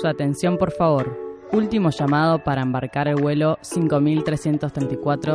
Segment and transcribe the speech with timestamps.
[0.00, 1.14] Su atención, por favor.
[1.52, 5.34] Último llamado para embarcar el vuelo 5334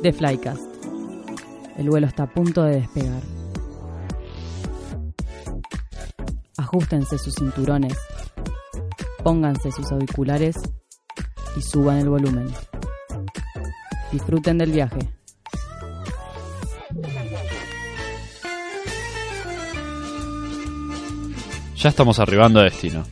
[0.00, 0.62] de Flycast.
[1.76, 3.20] El vuelo está a punto de despegar.
[6.56, 7.98] Ajustense sus cinturones,
[9.22, 10.56] pónganse sus auriculares
[11.54, 12.48] y suban el volumen.
[14.12, 15.10] Disfruten del viaje.
[21.76, 23.04] Ya estamos arribando a destino.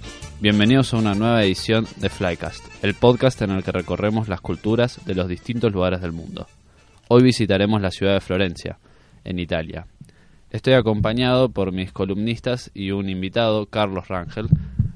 [0.43, 5.01] Bienvenidos a una nueva edición de Flycast, el podcast en el que recorremos las culturas
[5.07, 6.49] de los distintos lugares del mundo.
[7.07, 8.77] Hoy visitaremos la ciudad de Florencia,
[9.23, 9.87] en Italia.
[10.51, 14.49] Estoy acompañado por mis columnistas y un invitado, Carlos Rangel.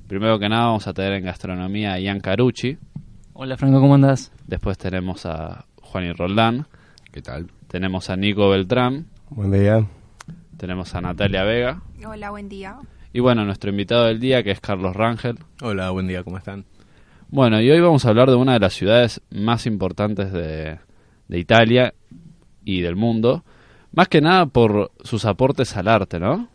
[0.09, 2.77] Primero que nada vamos a tener en gastronomía a Ian Carucci.
[3.33, 4.33] Hola Franco, ¿cómo andás?
[4.49, 6.67] Después tenemos a Juan y Roldán.
[7.13, 7.53] ¿Qué tal?
[7.69, 9.07] Tenemos a Nico Beltrán.
[9.31, 9.87] Buen día.
[10.57, 11.83] Tenemos a Natalia Vega.
[12.05, 12.81] Hola, buen día.
[13.17, 15.39] Y bueno, nuestro invitado del día, que es Carlos Rangel.
[15.63, 16.67] Hola, buen día, ¿cómo están?
[17.31, 20.81] Bueno, y hoy vamos a hablar de una de las ciudades más importantes de,
[21.27, 21.95] de Italia
[22.63, 23.43] y del mundo.
[23.93, 26.51] Más que nada por sus aportes al arte, ¿no?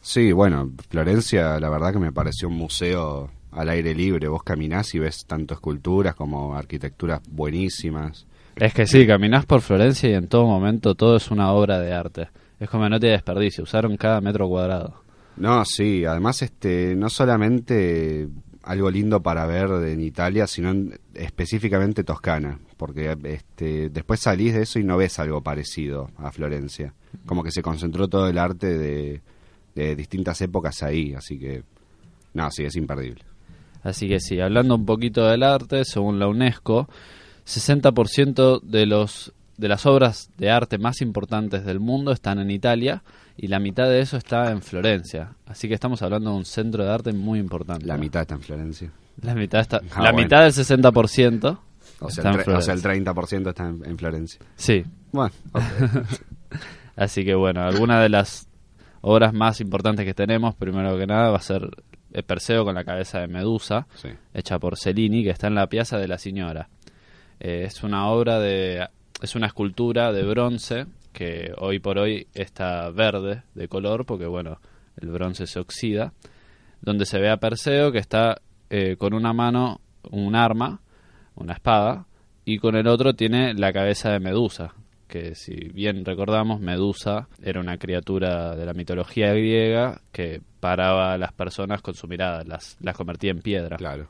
[0.00, 4.26] Sí, bueno, Florencia, la verdad que me pareció un museo al aire libre.
[4.26, 8.26] Vos caminás y ves tanto esculturas como arquitecturas buenísimas.
[8.56, 11.92] Es que sí, caminás por Florencia y en todo momento todo es una obra de
[11.92, 12.28] arte.
[12.58, 15.02] Es como no tiene desperdicio, usaron cada metro cuadrado.
[15.36, 18.28] No, sí, además este no solamente
[18.62, 24.62] algo lindo para ver en Italia, sino en- específicamente Toscana, porque este después salís de
[24.62, 26.94] eso y no ves algo parecido a Florencia.
[27.26, 29.20] Como que se concentró todo el arte de,
[29.74, 31.64] de distintas épocas ahí, así que
[32.34, 33.24] no, sí, es imperdible.
[33.82, 36.88] Así que sí, hablando un poquito del arte, según la UNESCO,
[37.44, 43.02] 60% de los de las obras de arte más importantes del mundo están en Italia
[43.36, 45.34] y la mitad de eso está en Florencia.
[45.46, 47.86] Así que estamos hablando de un centro de arte muy importante.
[47.86, 48.90] La mitad está en Florencia.
[49.20, 50.24] La mitad está Ah, la bueno.
[50.24, 51.58] mitad del 60%
[52.00, 53.12] O está sea, en el, o sea, el Florencia.
[53.12, 54.40] 30% está en, en Florencia.
[54.56, 54.84] Sí.
[55.12, 55.62] Bueno, ok.
[56.96, 58.48] Así que bueno, alguna de las
[59.00, 61.68] obras más importantes que tenemos, primero que nada, va a ser
[62.12, 64.08] el Perseo con la cabeza de Medusa, sí.
[64.34, 66.68] hecha por Cellini, que está en la Piazza de la Signora.
[67.40, 68.86] Eh, es una obra de...
[69.22, 74.60] es una escultura de bronce que hoy por hoy está verde de color, porque bueno,
[75.00, 76.12] el bronce se oxida,
[76.80, 78.40] donde se ve a Perseo que está
[78.70, 79.80] eh, con una mano
[80.10, 80.80] un arma,
[81.36, 82.06] una espada,
[82.44, 84.74] y con el otro tiene la cabeza de Medusa,
[85.06, 91.18] que si bien recordamos, Medusa era una criatura de la mitología griega que paraba a
[91.18, 93.76] las personas con su mirada, las, las convertía en piedra.
[93.76, 94.08] Claro.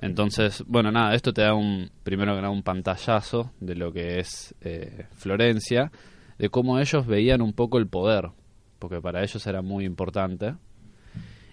[0.00, 4.18] Entonces, bueno, nada, esto te da un, primero que nada, un pantallazo de lo que
[4.18, 5.92] es eh, Florencia,
[6.38, 8.30] de cómo ellos veían un poco el poder,
[8.78, 10.54] porque para ellos era muy importante.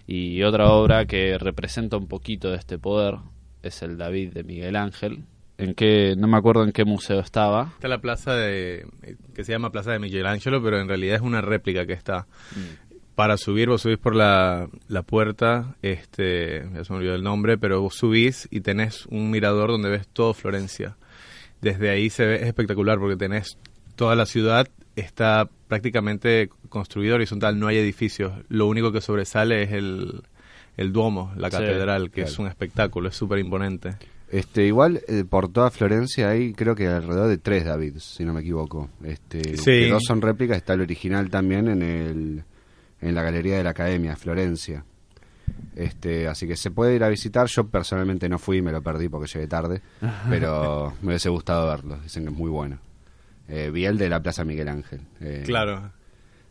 [0.06, 3.16] Y otra obra que representa un poquito de este poder
[3.62, 5.24] es el David de Miguel Ángel,
[5.58, 7.72] en que no me acuerdo en qué museo estaba.
[7.74, 8.86] Está la plaza de,
[9.34, 12.26] que se llama Plaza de Michelangelo, pero en realidad es una réplica que está.
[13.18, 17.58] Para subir, vos subís por la, la puerta, este, ya se me olvidó el nombre,
[17.58, 20.96] pero vos subís y tenés un mirador donde ves todo Florencia.
[21.60, 23.58] Desde ahí se ve, es espectacular porque tenés
[23.96, 28.34] toda la ciudad, está prácticamente construida horizontal, no hay edificios.
[28.48, 30.22] Lo único que sobresale es el,
[30.76, 33.96] el Duomo, la Sí, catedral, que es un espectáculo, es súper imponente.
[34.30, 38.32] Este, igual eh, por toda Florencia hay creo que alrededor de tres Davids, si no
[38.32, 38.90] me equivoco.
[39.02, 39.64] Este, Sí.
[39.64, 42.44] que dos son réplicas, está el original también en el
[43.00, 44.84] en la galería de la Academia, Florencia.
[45.76, 47.46] Este, así que se puede ir a visitar.
[47.46, 49.80] Yo personalmente no fui, me lo perdí porque llegué tarde,
[50.28, 51.98] pero me hubiese gustado verlo.
[52.02, 52.78] Dicen que es muy bueno.
[53.48, 55.00] Eh, vi el de la Plaza Miguel Ángel.
[55.20, 55.92] eh, Claro.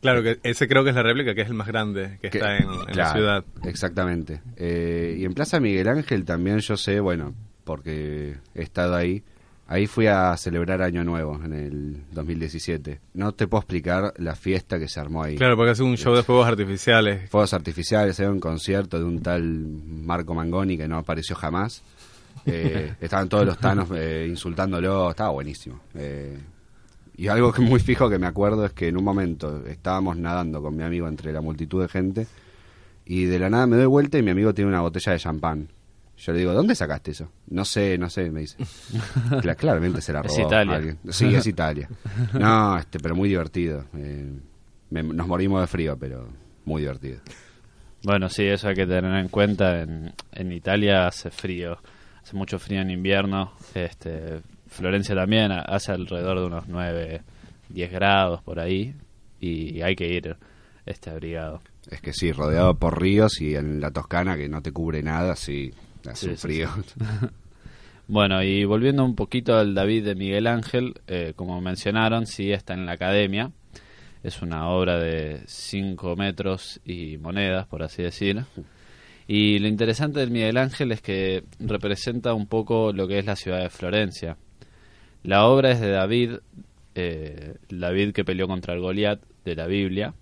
[0.02, 2.38] Claro, que ese creo que es la réplica, que es el más grande que, que-
[2.38, 3.46] está en, en la ciudad.
[3.64, 4.42] Exactamente.
[4.56, 7.34] Eh, y en Plaza Miguel Ángel también yo sé, bueno,
[7.64, 9.24] porque he estado ahí.
[9.70, 13.02] Ahí fui a celebrar Año Nuevo en el 2017.
[13.16, 15.36] No te puedo explicar la fiesta que se armó ahí.
[15.36, 17.30] Claro, porque hace un show de fuegos artificiales.
[17.30, 21.84] Fuegos artificiales, había un concierto de un tal Marco Mangoni que no apareció jamás.
[22.46, 25.82] Eh, estaban todos los tanos eh, insultándolo, estaba buenísimo.
[25.96, 26.38] Eh,
[27.18, 30.62] y algo que muy fijo que me acuerdo es que en un momento estábamos nadando
[30.62, 32.28] con mi amigo entre la multitud de gente
[33.06, 35.68] Y de la nada me doy vuelta y mi amigo tiene una botella de champán.
[36.18, 37.30] Yo le digo, ¿dónde sacaste eso?
[37.50, 38.58] No sé, no sé, me dice.
[39.42, 40.76] Cla- claramente se la Es robó Italia.
[40.76, 40.98] alguien.
[41.10, 41.90] Sí, es Italia.
[42.34, 43.86] No, este, pero muy divertido.
[43.96, 44.32] Eh,
[44.90, 46.28] me- nos morimos de frío, pero
[46.66, 47.20] muy divertido.
[48.04, 49.82] Bueno, sí, eso hay que tener en cuenta.
[49.82, 51.78] En, en Italia hace frío,
[52.24, 53.54] hace mucho frío en invierno.
[53.76, 57.22] Este, Florencia también ha- hace alrededor de unos 9,
[57.70, 58.96] 10 grados por ahí
[59.40, 60.36] y hay que ir
[60.86, 61.62] este abrigado.
[61.92, 65.36] Es que sí, rodeado por ríos y en la Toscana que no te cubre nada,
[65.36, 65.72] sí,
[66.10, 66.70] hace Sí, un sí, frío.
[68.10, 72.74] Bueno, y volviendo un poquito al David de Miguel Ángel, eh, como mencionaron, sí está
[72.74, 73.52] en la academia.
[74.24, 78.46] Es una obra de 5 metros y monedas, por así decir.
[79.28, 83.36] Y lo interesante del Miguel Ángel es que representa un poco lo que es la
[83.36, 84.38] ciudad de Florencia.
[85.24, 86.36] La obra es de David,
[86.96, 90.14] eh, David que peleó contra el Goliat de la Biblia.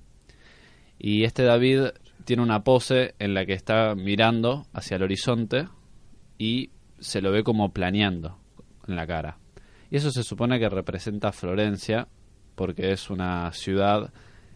[0.97, 1.89] Y este David
[2.25, 5.67] tiene una pose en la que está mirando hacia el horizonte
[6.37, 8.37] y se lo ve como planeando
[8.87, 9.37] en la cara.
[9.91, 12.07] Y eso se supone que representa Florencia
[12.55, 14.11] porque es una ciudad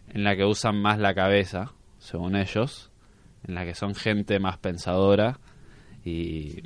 [0.08, 2.90] en la que usan más la cabeza, según ellos,
[3.46, 5.38] en la que son gente más pensadora
[6.04, 6.62] y,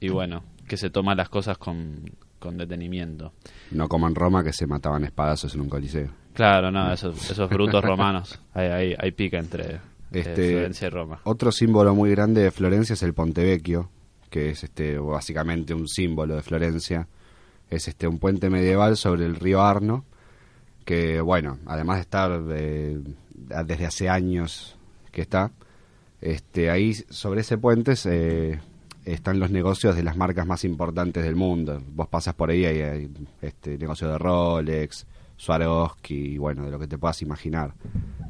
[0.00, 2.04] y bueno, que se toma las cosas con,
[2.38, 3.32] con detenimiento.
[3.70, 6.10] No como en Roma que se mataban espadazos en un coliseo.
[6.34, 9.80] Claro, no, esos, esos brutos romanos, hay, hay, hay pica entre eh,
[10.12, 11.20] Este- Florencia y Roma.
[11.24, 13.90] Otro símbolo muy grande de Florencia es el Ponte Vecchio,
[14.34, 17.06] que es este básicamente un símbolo de Florencia.
[17.70, 20.04] Es este un puente medieval sobre el río Arno,
[20.84, 22.98] que bueno, además de estar eh,
[23.32, 24.76] desde hace años
[25.12, 25.52] que está,
[26.20, 28.58] este ahí sobre ese puente se-
[29.04, 31.80] están los negocios de las marcas más importantes del mundo.
[31.94, 33.10] Vos pasas por ahí y hay,
[33.40, 37.72] este negocio de Rolex, Swarovski, bueno, de lo que te puedas imaginar.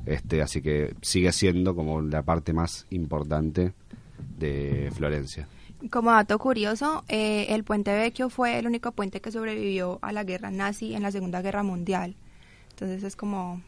[0.05, 3.73] Este, así que sigue siendo como la parte más importante
[4.39, 5.49] de Florencia.
[5.91, 10.25] Como dato curioso, eh, el puente Vecchio fue el único puente que sobrevivió a la
[10.25, 12.15] guerra nazi en la Segunda Guerra Mundial.
[12.71, 13.61] Entonces es como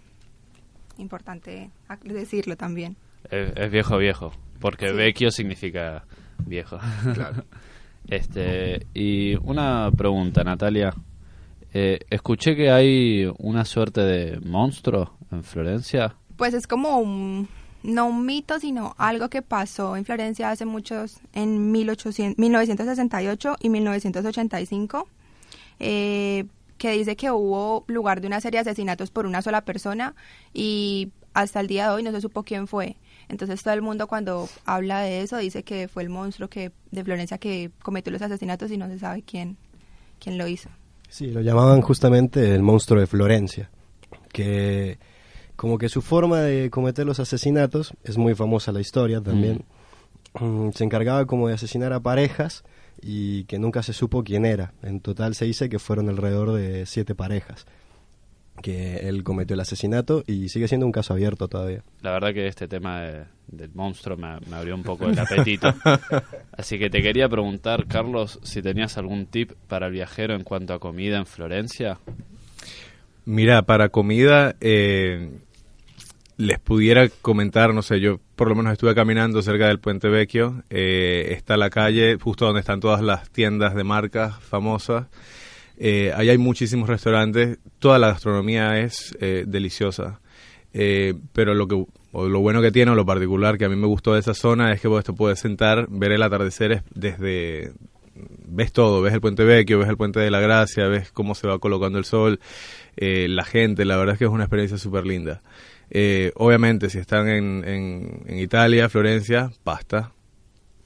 [0.98, 1.70] importante
[2.04, 2.96] decirlo también.
[3.30, 4.94] Es, es viejo viejo, porque Sí.
[4.94, 6.04] vecchio significa
[6.46, 6.78] viejo.
[7.14, 7.44] Claro.
[8.08, 10.94] este y una pregunta, Natalia.
[11.74, 16.14] Eh, escuché que hay una suerte de monstruo en Florencia.
[16.36, 17.48] Pues es como un,
[17.86, 23.68] no un mito, sino algo que pasó en Florencia hace muchos, en 1800, 1968 y
[23.68, 25.08] 1985,
[25.78, 26.46] eh,
[26.78, 30.14] que dice que hubo lugar de una serie de asesinatos por una sola persona
[30.52, 32.96] y hasta el día de hoy no se supo quién fue.
[33.28, 37.04] Entonces todo el mundo cuando habla de eso dice que fue el monstruo que de
[37.04, 39.56] Florencia que cometió los asesinatos y no se sabe quién,
[40.18, 40.68] quién lo hizo.
[41.08, 43.70] Sí, lo llamaban justamente el monstruo de Florencia,
[44.32, 44.98] que
[45.56, 49.64] como que su forma de cometer los asesinatos es muy famosa la historia también.
[50.38, 52.62] Mm, Se encargaba como de asesinar a parejas
[53.03, 54.73] y que nunca se supo quién era.
[54.82, 57.67] En total se dice que fueron alrededor de siete parejas
[58.62, 61.82] que él cometió el asesinato y sigue siendo un caso abierto todavía.
[62.00, 65.75] La verdad que este tema de- del monstruo me, me abrió un poco el apetito.
[66.56, 70.73] Así que te quería preguntar, Carlos, si tenías algún tip para el viajero en cuanto
[70.73, 71.99] a comida en Florencia.
[73.26, 75.31] Mira, para comida, eh,
[76.36, 80.62] les pudiera comentar, no sé, yo por lo menos estuve caminando cerca del Puente Vecchio,
[80.70, 85.06] eh, está la calle justo donde están todas las tiendas de marcas famosas,
[85.78, 90.20] eh, ahí hay muchísimos restaurantes, toda la gastronomía es eh, deliciosa,
[90.78, 93.76] Eh, pero lo que o lo bueno que tiene o lo particular que a mí
[93.76, 96.82] me gustó de esa zona es que vos te puedes sentar, ver el atardecer es-
[96.94, 97.72] desde
[98.46, 101.46] ves todo, ves el puente Vecchio, ves el puente de la Gracia, ves cómo se
[101.48, 102.40] va colocando el sol,
[102.98, 105.40] eh, la gente, la verdad es que es una experiencia súper linda.
[105.90, 110.12] Eh, obviamente, si están en, en, en Italia, Florencia, pasta.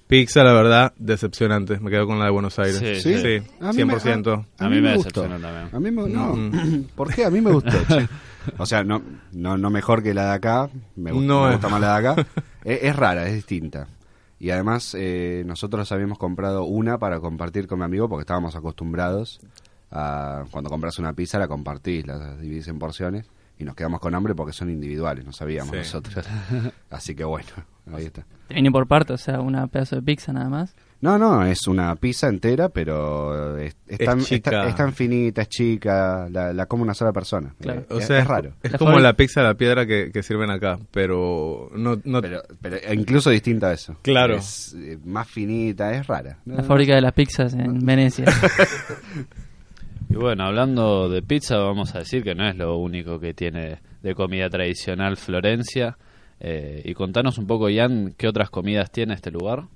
[0.06, 1.78] Pizza, la verdad, decepcionante.
[1.78, 2.78] Me quedo con la de Buenos Aires.
[2.78, 3.46] Sí, Sí, sí.
[3.60, 4.44] A mí me- 100%.
[4.58, 5.22] A mí me gustó.
[5.22, 5.68] decepcionó también.
[5.72, 6.84] A mí me, no, Mm.
[6.96, 7.24] ¿por qué?
[7.24, 7.70] A mí me gustó.
[7.88, 8.08] che.
[8.58, 9.02] O sea, no,
[9.32, 12.00] no, no mejor que la de acá, me, gusta, No me es- gusta más la
[12.00, 12.26] de acá.
[12.64, 13.86] es, es rara, es distinta.
[14.40, 19.40] Y además, eh, nosotros habíamos comprado una para compartir con mi amigo porque estábamos acostumbrados
[19.92, 23.26] a cuando compras una pizza la compartís, la dividís en porciones
[23.60, 25.76] y nos quedamos con hambre porque son individuales, no sabíamos Sí.
[25.78, 26.26] nosotros.
[26.90, 27.48] Así que bueno,
[27.92, 28.24] ahí está.
[28.48, 30.74] Te viene por parte, o sea, una pedazo de pizza nada más.
[31.02, 34.50] No, no, es una pizza entera, pero es, es Es tan, chica.
[34.50, 37.54] está- es tan finita, es chica, la, la come una sola persona.
[37.58, 37.86] Claro.
[37.88, 38.52] O es, sea, es raro.
[38.62, 41.98] Es como la pizza de la piedra que, que sirven acá, pero no...
[42.04, 43.96] no Pero, pero incluso distinta a eso.
[44.02, 44.36] Claro.
[44.36, 46.38] Es eh, más finita, es rara.
[46.44, 48.26] La fábrica de las pizzas en Venecia.
[50.10, 53.78] Y bueno, hablando de pizza, vamos a decir que no es lo único que tiene
[54.02, 55.96] de comida tradicional Florencia.
[56.40, 59.68] Eh, y contanos un poco, Ian, qué otras comidas tiene este lugar.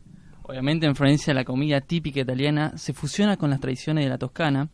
[0.43, 4.71] Obviamente en Florencia la comida típica italiana se fusiona con las tradiciones de la Toscana,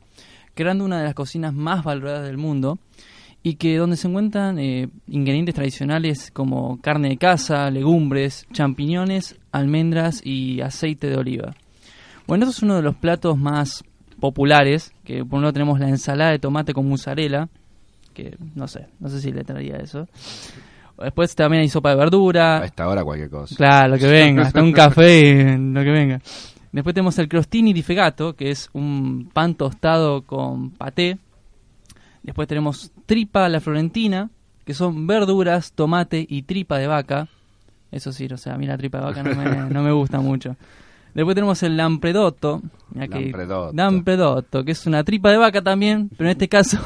[0.55, 2.79] creando una de las cocinas más valoradas del mundo
[3.43, 10.25] y que donde se encuentran eh, ingredientes tradicionales como carne de caza, legumbres, champiñones, almendras
[10.25, 11.55] y aceite de oliva.
[12.27, 13.85] Bueno, esto es uno de los platos más
[14.21, 17.49] populares, que por un lado tenemos la ensalada de tomate con mozzarella,
[18.15, 20.07] que no sé, no sé si le traería eso.
[20.99, 22.59] Después también hay sopa de verdura.
[22.59, 23.57] A esta hora cualquier cosa.
[23.57, 26.21] Claro, lo que venga, hasta un café, lo que venga.
[26.73, 31.19] Después tenemos el crostini di fegato, que es un pan tostado con paté.
[32.23, 34.31] Después tenemos tripa a la florentina,
[34.65, 37.29] que son verduras, tomate y tripa de vaca.
[37.91, 40.21] Eso sí, o sea, a mí la tripa de vaca no me, no me gusta
[40.21, 40.55] mucho.
[41.15, 42.63] Después tenemos el lampredotto.
[42.95, 43.33] que-
[43.75, 44.65] Lampredotto.
[44.65, 46.79] Que es una tripa de vaca también, pero en este caso...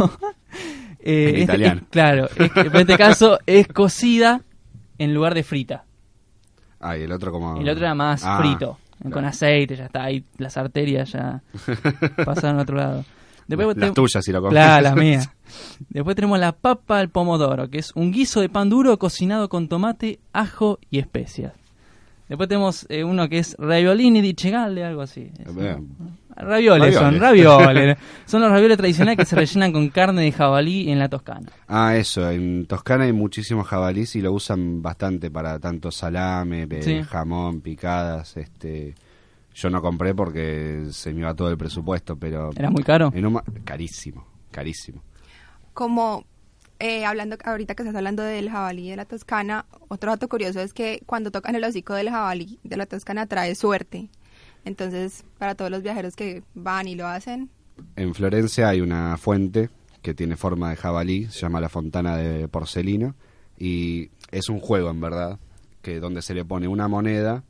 [1.00, 1.80] eh, En este- italiano.
[1.82, 4.42] es- claro, es en este caso es cocida
[4.98, 5.84] en lugar de frita.
[6.80, 7.58] Ah, y el otro como...
[7.60, 8.78] El otro era más Ah, frito,
[9.10, 11.42] con aceite, ya está, ahí las arterias ya
[12.24, 13.04] pasaron a otro lado.
[13.46, 14.52] Después Las te- tuyas, si lo comes.
[14.52, 15.30] Claro, las mías.
[15.90, 19.68] Después tenemos la papa al pomodoro, que es un guiso de pan duro cocinado con
[19.68, 21.52] tomate, ajo y especias.
[22.28, 25.30] Después tenemos eh, uno que es raviolini di cegale, algo así.
[26.36, 27.96] Ravioles son, Ravioles.
[28.26, 31.48] son los ravioles tradicionales que se rellenan con carne de jabalí en la Toscana.
[31.68, 37.02] Ah, eso, en Toscana hay muchísimos jabalís y lo usan bastante para tanto salame, Sí.
[37.02, 38.94] jamón, picadas, este...
[39.54, 42.50] Yo no compré porque se me iba todo el presupuesto, pero...
[42.56, 43.12] ¿Era muy caro?
[43.14, 45.00] en un carísimo, carísimo.
[45.72, 46.24] como
[46.78, 50.72] eh, hablando ahorita que estás hablando del jabalí de la Toscana, otro dato curioso es
[50.72, 54.08] que cuando tocan el hocico del jabalí de la Toscana trae suerte.
[54.64, 57.50] Entonces, para todos los viajeros que van y lo hacen,
[57.96, 59.68] En Florencia hay una fuente
[60.02, 63.14] que tiene forma de jabalí, se llama la Fontana de Porcelino,
[63.58, 65.38] y es un juego en verdad,
[65.82, 67.44] que donde se le pone una moneda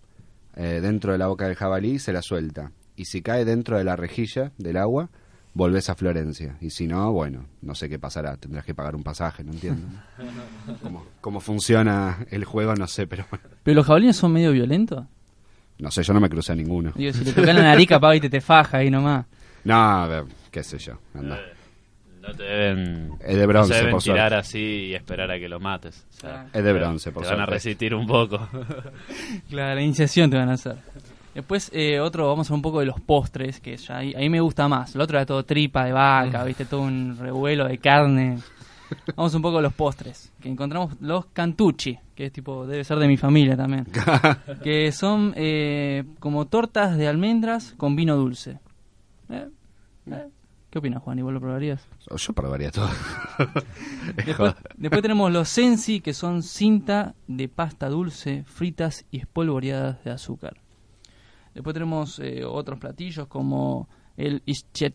[0.57, 2.73] eh, dentro de la boca del jabalí y se la suelta.
[2.97, 5.11] Y si cae dentro de la rejilla del agua,
[5.55, 6.57] volvés a Florencia.
[6.61, 9.87] Y si no, bueno, no sé qué pasará, tendrás que pagar un pasaje, no entiendo.
[10.83, 12.75] ¿Cómo, cómo funciona el juego?
[12.75, 13.45] No sé, pero bueno.
[13.63, 15.05] Pero los jabalíes son medio violentos.
[15.79, 16.93] No sé, yo no me crucé a ninguno.
[16.95, 19.27] Digo, si le tocan la nariz, capaz y te, te faja ahí nomás.
[19.65, 20.99] No, a ver, qué sé yo.
[21.15, 21.41] anda.
[22.23, 24.37] No te deben, Es de bronce, no se deben por tirar suerte.
[24.37, 26.07] así y esperar a que lo mates.
[26.17, 27.55] O sea, Es de bronce, por Te van a suerte.
[27.55, 28.49] resistir un poco.
[29.51, 30.77] Claro, la iniciación te van a hacer.
[31.35, 34.41] Después, eh, otro, vamos a un poco de los postres, que ya ahí, ahí me
[34.41, 34.95] gusta más.
[34.95, 38.39] El otro era todo tripa de vaca, viste, todo un revuelo de carne.
[39.17, 42.99] Vamos un poco a los postres, que encontramos los cantucci, que es tipo, debe ser
[42.99, 43.87] de mi familia también.
[44.63, 48.61] que son eh, como tortas de almendras con vino dulce.
[49.29, 49.49] ¿Eh?
[50.07, 50.29] ¿Eh?
[50.71, 51.19] ¿Qué opinas, Juan?
[51.19, 51.87] ¿Y vos lo probarías?
[52.17, 52.89] Yo probaría todo.
[54.17, 60.03] Es Después, después tenemos los sensi, que son cinta de pasta dulce, fritas y espolvoreadas
[60.05, 60.64] de azúcar.
[61.55, 64.95] Después tenemos eh, otros platillos como el ischet...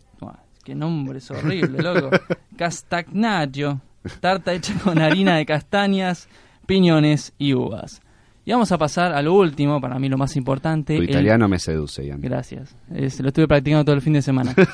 [0.62, 2.10] ¡Qué nombre es horrible, loco!
[2.56, 3.80] Castagnaggio,
[4.20, 6.28] tarta hecha con harina de castañas,
[6.66, 8.00] piñones y uvas.
[8.44, 10.96] Y vamos a pasar a lo último, para mí lo más importante.
[10.96, 12.20] Tu el- italiano me seduce, Ian.
[12.20, 12.74] Gracias.
[12.92, 14.54] Eh, se lo estuve practicando todo el fin de semana.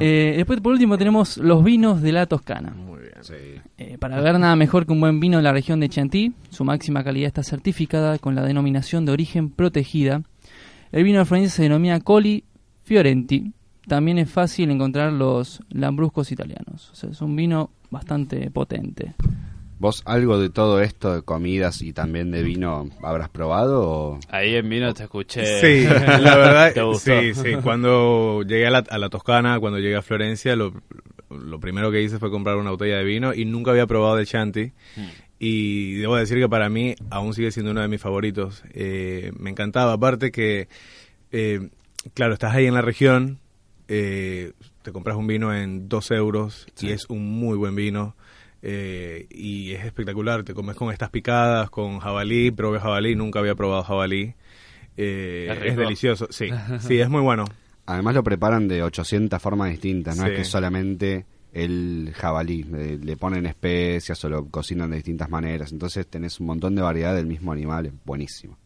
[0.00, 2.70] Eh, después, por último, tenemos los vinos de la Toscana.
[2.70, 3.12] Muy bien.
[3.20, 3.34] Sí.
[3.76, 6.64] Eh, para ver nada mejor que un buen vino de la región de Chianti, su
[6.64, 10.22] máxima calidad está certificada con la denominación de origen protegida.
[10.94, 12.44] El vino de Florencia se denomina Coli
[12.84, 13.52] Fiorenti.
[13.88, 16.88] También es fácil encontrar los lambruscos italianos.
[16.92, 19.12] O sea, es un vino bastante potente.
[19.80, 24.54] ¿Vos algo de todo esto de comidas y también de vino habrás probado o Ahí
[24.54, 25.60] en vino te escuché.
[25.60, 27.20] Sí, la verdad, ¿Te gustó?
[27.20, 27.54] sí, sí.
[27.60, 30.74] Cuando llegué a la, a la Toscana, cuando llegué a Florencia, lo,
[31.28, 34.26] lo primero que hice fue comprar una botella de vino y nunca había probado el
[34.26, 34.72] Chianti.
[35.46, 38.62] Y debo decir que para mí aún sigue siendo uno de mis favoritos.
[38.72, 40.68] Eh, me encantaba, aparte que,
[41.32, 41.68] eh,
[42.14, 43.38] claro, estás ahí en la región,
[43.88, 48.16] eh, te compras un vino en dos euros y es un muy buen vino.
[48.66, 53.54] eh, y es espectacular, te comes con estas picadas, con jabalí, probé jabalí, nunca había
[53.54, 54.32] probado jabalí.
[54.96, 56.48] Eh, ¿Es es, delicioso, sí,
[56.80, 57.44] sí, es muy bueno.
[57.84, 60.30] Además lo preparan de 800 formas distintas, no Sí.
[60.30, 65.70] es que solamente el jabalí, le, le ponen especias o lo cocinan de distintas maneras,
[65.72, 68.58] entonces tenés un montón de variedad del mismo animal, es buenísimo.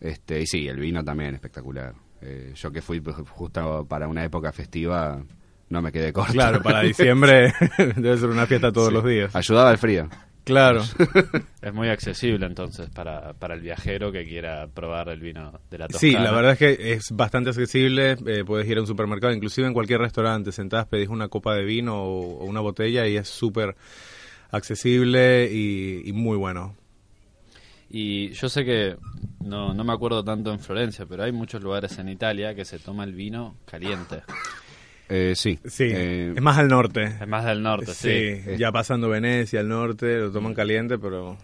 [0.00, 1.94] Este, y sí, el vino también espectacular.
[2.20, 5.22] Eh, yo que fui pues, justo para una época festiva,
[5.70, 6.32] no me quedé corto.
[6.32, 7.52] Claro, para diciembre
[7.96, 8.94] debe ser una fiesta todos Sí.
[8.94, 9.34] los días.
[9.36, 10.08] Ayudaba al frío.
[10.44, 10.82] Claro.
[11.62, 15.88] Es muy accesible entonces para, para el viajero que quiera probar el vino de la
[15.88, 16.12] Toscana.
[16.18, 18.16] Sí, la verdad es que es bastante accesible.
[18.26, 21.64] eh, puedes ir a un supermercado, inclusive en cualquier restaurante, sentás, pedís una copa de
[21.64, 23.74] vino o, o una botella y es súper
[24.50, 26.76] accesible y, y muy bueno.
[27.90, 28.96] Y yo sé que
[29.40, 32.78] no, no me acuerdo tanto en Florencia, pero hay muchos lugares en Italia que se
[32.78, 34.22] toma el vino caliente.
[35.08, 35.58] Eh, sí.
[35.64, 37.04] Sí, Eh, es más al norte.
[37.04, 38.36] Es más del norte, sí.
[38.44, 41.36] Sí, ya pasando Venecia, al norte, lo toman caliente, pero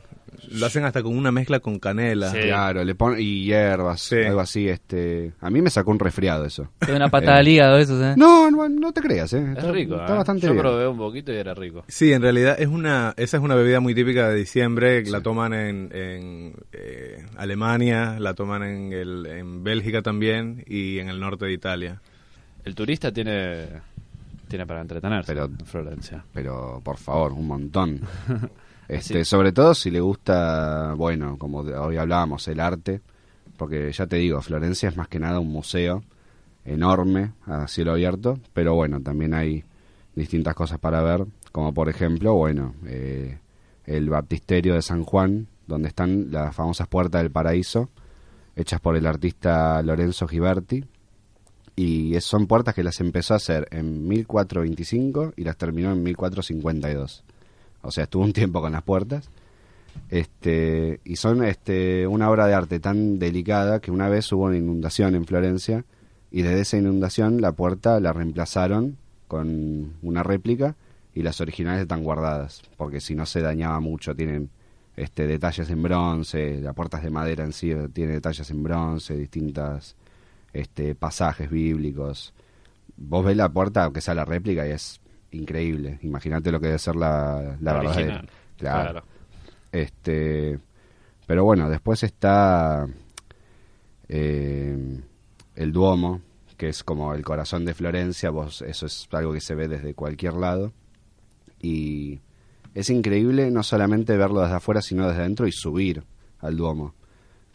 [0.52, 2.30] lo hacen hasta con una mezcla con canela.
[2.30, 2.38] Sí.
[2.40, 4.16] Claro, le ponen y hierbas, Sí.
[4.16, 4.68] algo así.
[4.68, 6.70] Este, a mí me sacó un resfriado eso.
[6.78, 8.14] Te una patada al hígado eso, ¿eh?
[8.16, 9.54] No, no, no te creas, ¿eh?
[9.56, 10.16] Es rico, está ¿eh?
[10.16, 10.62] bastante Yo bien.
[10.62, 11.84] probé un poquito y era rico.
[11.88, 15.52] Sí, en realidad es una, esa es una bebida muy típica de diciembre, la toman
[15.52, 21.44] en, en, eh, Alemania, la toman en, el, en Bélgica también y en el norte
[21.44, 22.00] de Italia.
[22.64, 23.66] El turista tiene,
[24.48, 26.24] tiene para entretenerse Pero- en Florencia.
[26.32, 28.00] Pero, por favor, un montón.
[28.88, 29.24] Este, Sí.
[29.24, 33.00] Sobre todo si le gusta, bueno, como hoy hablábamos, el arte.
[33.56, 36.02] Porque ya te digo, Florencia es más que nada un museo
[36.64, 38.40] enorme a cielo abierto.
[38.52, 39.62] Pero bueno, también hay
[40.16, 41.24] distintas cosas para ver.
[41.52, 43.38] Como por ejemplo, bueno, eh,
[43.86, 47.90] el baptisterio de San Juan, donde están las famosas puertas del paraíso,
[48.56, 50.84] hechas por el artista Lorenzo Giberti.
[51.76, 57.24] Y son puertas que las empezó a hacer en 1425 y las terminó en 1452.
[57.82, 59.30] O sea, estuvo un tiempo con las puertas.
[60.08, 64.56] Este, y son este, una obra de arte tan delicada que una vez hubo una
[64.56, 65.84] inundación en Florencia
[66.30, 68.96] y desde esa inundación la puerta la reemplazaron
[69.26, 70.76] con una réplica
[71.14, 74.14] y las originales están guardadas porque si no se dañaba mucho.
[74.14, 74.50] Tienen
[74.96, 79.16] este, detalles en bronce, la puerta es de madera en sí, tiene detalles en bronce,
[79.16, 79.96] distintas
[80.52, 82.35] este, pasajes bíblicos.
[82.97, 85.99] Vos ves la puerta, aunque sea la réplica, y es increíble.
[86.02, 87.95] Imagínate lo que debe ser la, la Original.
[87.97, 88.25] verdadera.
[88.57, 88.90] Claro.
[88.90, 89.07] Claro.
[89.73, 90.59] Este,
[91.26, 92.87] pero bueno, después está
[94.09, 95.00] eh,
[95.54, 96.21] el Duomo,
[96.57, 98.30] que es como el corazón de Florencia.
[98.30, 100.73] Vos, eso es algo que se ve desde cualquier lado.
[101.62, 102.21] Y
[102.75, 106.02] es increíble no solamente verlo desde afuera, sino desde adentro y subir
[106.40, 106.95] al Duomo.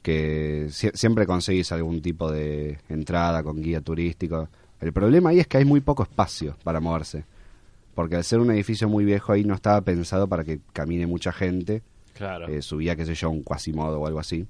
[0.05, 4.47] Que sie- siempre conseguís algún tipo de entrada con guía turístico.
[4.79, 7.23] El problema ahí es que hay muy poco espacio para moverse.
[7.95, 11.31] Porque al ser un edificio muy viejo ahí no estaba pensado para que camine mucha
[11.33, 11.81] gente.
[12.13, 12.47] Claro.
[12.47, 14.45] Eh, subía, qué sé yo, un cuasimodo o algo así.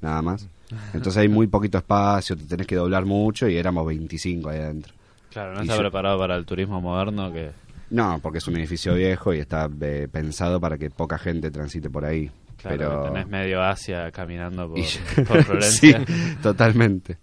[0.00, 0.46] Nada más.
[0.94, 4.92] Entonces hay muy poquito espacio, te tenés que doblar mucho y éramos 25 ahí adentro.
[5.32, 7.50] Claro, no y está yo- preparado para el turismo moderno que...
[7.90, 11.90] No, porque es un edificio viejo y está eh, pensado para que poca gente transite
[11.90, 12.30] por ahí.
[12.62, 14.84] Claro, pero tenés medio Asia caminando por, Y-
[15.26, 16.04] por Florencia.
[16.06, 17.18] sí, totalmente.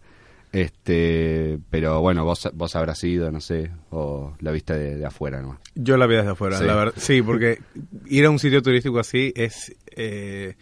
[0.51, 5.41] Este, pero bueno, vos, vos habrás ido, no sé, o la viste de, de afuera
[5.41, 5.59] nomás.
[5.75, 6.65] Yo la vi desde afuera, Sí.
[6.65, 6.93] la verdad.
[6.97, 7.59] Sí, porque
[8.07, 9.75] ir a un sitio turístico así es...
[9.95, 10.55] eh,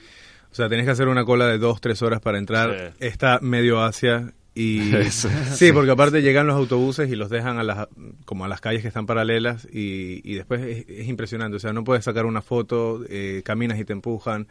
[0.51, 2.93] o sea, tenés que hacer una cola de dos, tres horas para entrar.
[2.99, 3.05] Sí.
[3.07, 4.91] Está medio Asia y...
[5.11, 7.87] Sí, porque aparte llegan los autobuses y los dejan a las,
[8.25, 11.57] como a las calles que están paralelas y, y después es, es impresionante.
[11.57, 14.47] O sea, no puedes sacar una foto, eh, caminas y te empujan.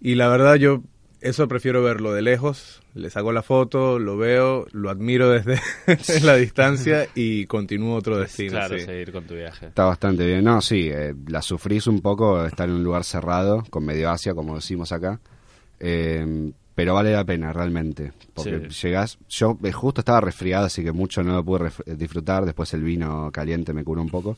[0.00, 0.82] Y la verdad yo
[1.20, 5.60] eso prefiero verlo de lejos, le saco la foto, lo veo, lo admiro desde
[6.22, 8.52] la distancia y continúo otro destino.
[8.52, 8.84] claro, sí.
[8.84, 9.66] seguir con tu viaje.
[9.66, 10.44] Está bastante bien.
[10.44, 14.34] No, sí, eh, la sufrís un poco estar en un lugar cerrado, con medio Asia,
[14.34, 15.18] como decimos acá.
[15.80, 18.12] Eh, pero vale la pena, realmente.
[18.34, 18.86] Porque Sí.
[18.86, 19.18] llegás.
[19.28, 22.44] Yo eh, justo estaba resfriado, así que mucho no lo pude eh, disfrutar.
[22.44, 24.36] Después el vino caliente me curó un poco.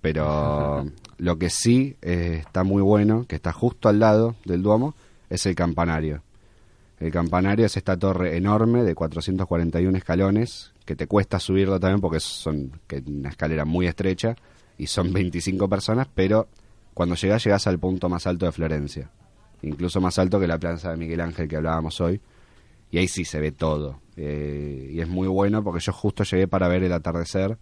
[0.00, 0.84] Pero
[1.18, 4.96] lo que sí eh, está muy bueno, que está justo al lado del Duomo,
[5.28, 6.22] es el campanario.
[6.98, 12.18] El campanario es esta torre enorme de 441 escalones, que te cuesta subirlo también porque
[12.18, 14.34] son que es una escalera muy estrecha
[14.76, 16.48] y son 25 personas, pero
[16.94, 19.08] cuando llegás, llegás al punto más alto de Florencia.
[19.62, 22.20] Incluso más alto que la plaza de Miguel Ángel que hablábamos hoy.
[22.90, 24.00] Y ahí sí se ve todo.
[24.16, 27.56] Eh, y es muy bueno porque yo justo llegué para ver el atardecer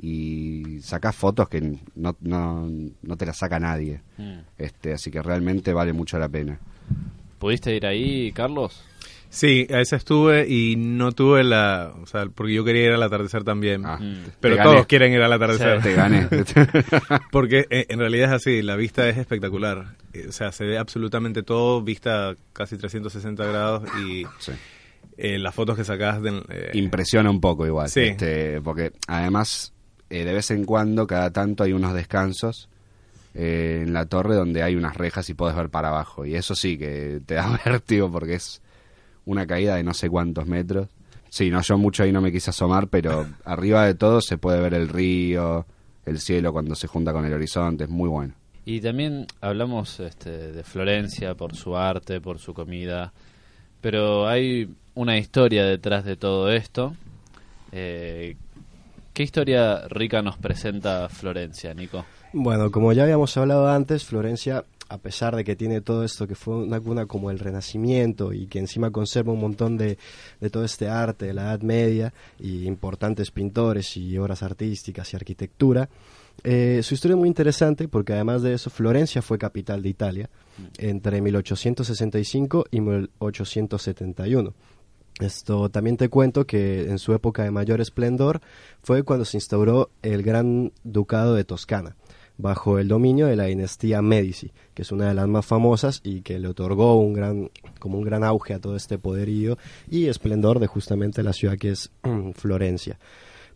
[0.00, 1.60] y sacás fotos que
[1.94, 2.68] no, no,
[3.02, 4.00] no te las saca nadie.
[4.18, 4.38] Mm.
[4.58, 6.58] Este, así que realmente vale mucho la pena.
[7.38, 8.84] ¿Pudiste ir ahí, Carlos?
[9.34, 11.92] Sí, a ese estuve y no tuve la...
[12.00, 13.84] O sea, porque yo quería ir al atardecer también.
[13.84, 14.26] Ah, Mm.
[14.40, 15.82] pero todos quieren ir al atardecer.
[15.82, 16.28] Te gané.
[17.32, 19.96] Porque eh, en realidad es así, la vista es espectacular.
[20.12, 24.52] Eh, O sea, se ve absolutamente todo, vista casi 360 grados y Sí.
[25.18, 26.42] eh, las fotos que sacás de...
[26.48, 27.88] eh, Impresiona un poco igual.
[27.88, 28.02] Sí.
[28.02, 29.72] Este, porque además,
[30.10, 32.68] eh, de vez en cuando, cada tanto hay unos descansos
[33.34, 36.24] eh, en la torre donde hay unas rejas y puedes ver para abajo.
[36.24, 38.62] Y eso sí que te da vértigo porque es
[39.26, 40.88] una caída de no sé cuántos metros.
[41.28, 44.60] Sí, no, yo mucho ahí no me quise asomar, pero arriba de todo se puede
[44.60, 45.66] ver el río,
[46.06, 48.34] el cielo cuando se junta con el horizonte, es muy bueno.
[48.66, 53.12] Y también hablamos este, de Florencia por su arte, por su comida,
[53.80, 56.94] pero hay una historia detrás de todo esto.
[57.72, 58.36] Eh,
[59.12, 62.04] ¿Qué historia rica nos presenta Florencia, Nico?
[62.32, 66.34] Bueno, como ya habíamos hablado antes, Florencia a pesar de que tiene todo esto, que
[66.34, 69.98] fue una cuna como el Renacimiento y que encima conserva un montón de,
[70.40, 75.16] de todo este arte de la Edad Media y importantes pintores y obras artísticas y
[75.16, 75.88] arquitectura,
[76.42, 80.30] eh, su historia es muy interesante porque además de eso Florencia fue capital de Italia
[80.78, 84.52] entre 1865 y 1871.
[85.20, 88.40] Esto también te cuento que en su época de mayor esplendor
[88.82, 91.94] fue cuando se instauró el Gran Ducado de Toscana
[92.36, 96.22] bajo el dominio de la dinastía Medici, que es una de las más famosas y
[96.22, 99.56] que le otorgó un gran como un gran auge a todo este poderío
[99.88, 101.92] y esplendor de justamente la ciudad que es
[102.34, 102.98] Florencia.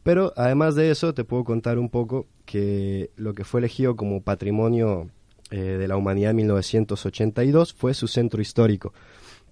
[0.03, 4.23] Pero además de eso te puedo contar un poco que lo que fue elegido como
[4.23, 5.11] patrimonio
[5.51, 8.93] eh, de la humanidad en 1982 fue su centro histórico,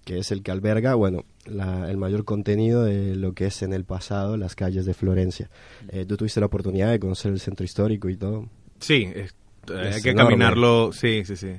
[0.05, 3.73] que es el que alberga, bueno, la, el mayor contenido de lo que es en
[3.73, 5.49] el pasado las calles de Florencia.
[5.89, 8.47] Eh, ¿Tú tuviste la oportunidad de conocer el centro histórico y todo?
[8.79, 9.35] Sí, es-
[9.69, 10.29] hay que enorme.
[10.31, 11.51] caminarlo, sí, sí, sí.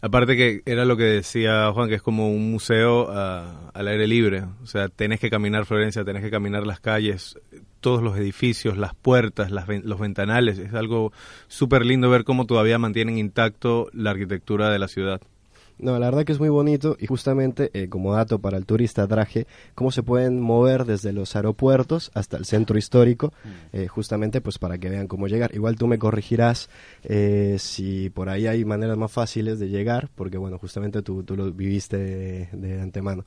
[0.00, 4.06] Aparte que era lo que decía Juan, que es como un museo ah, al aire
[4.06, 4.44] libre.
[4.62, 7.36] O sea, tenés que caminar Florencia, tenés que caminar las calles,
[7.80, 10.58] todos los edificios, las puertas, las los ventanales.
[10.58, 11.12] Es algo
[11.48, 15.20] súper lindo ver cómo todavía mantienen intacto la arquitectura de la ciudad.
[15.78, 19.06] No, la verdad que es muy bonito y justamente eh, como dato para el turista
[19.06, 23.32] traje cómo se pueden mover desde los aeropuertos hasta el centro histórico,
[23.72, 25.54] eh, justamente pues para que vean cómo llegar.
[25.54, 26.68] Igual tú me corregirás
[27.04, 31.36] eh, si por ahí hay maneras más fáciles de llegar, porque bueno, justamente tú, tú
[31.36, 33.24] lo viviste de, de antemano.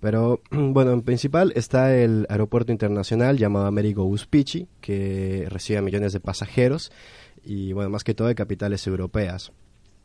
[0.00, 6.12] Pero bueno, en principal está el aeropuerto internacional llamado Amerigo Vespucci, que recibe a millones
[6.12, 6.90] de pasajeros
[7.44, 9.52] y bueno, más que todo de capitales europeas.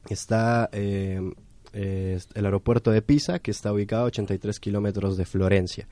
[0.09, 1.21] Está eh,
[1.73, 5.87] el aeropuerto de Pisa, que está ubicado a 83 kilómetros de Florencia.